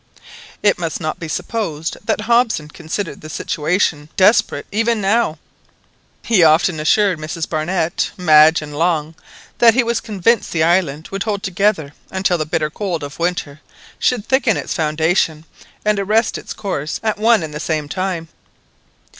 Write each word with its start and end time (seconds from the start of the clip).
It 0.63 0.79
must 0.79 0.99
not 0.99 1.19
be 1.19 1.27
supposed 1.27 1.95
that 2.05 2.21
Hobson 2.21 2.69
considered 2.69 3.21
the 3.21 3.29
situation 3.29 4.09
desperate 4.17 4.65
even 4.71 4.99
now. 4.99 5.37
He 6.23 6.43
often 6.43 6.79
assured 6.79 7.19
Mrs 7.19 7.47
Barnett, 7.47 8.09
Madge, 8.17 8.63
and 8.63 8.75
Long 8.75 9.13
that 9.59 9.75
he 9.75 9.83
was 9.83 10.01
convinced 10.01 10.51
the 10.53 10.63
island 10.63 11.09
would 11.09 11.21
hold 11.21 11.43
together 11.43 11.93
until 12.09 12.39
the 12.39 12.47
bitter 12.47 12.71
cold 12.71 13.03
of 13.03 13.19
winter 13.19 13.61
should 13.99 14.25
thicken 14.25 14.57
its 14.57 14.73
foundation 14.73 15.45
and 15.85 15.99
arrest 15.99 16.35
its 16.35 16.53
course 16.55 16.99
at 17.03 17.19
one 17.19 17.43
and 17.43 17.53
the 17.53 17.59
same 17.59 17.87
time. 17.87 18.27